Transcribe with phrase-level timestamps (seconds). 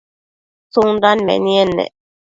[0.71, 1.85] tsundan menied ne?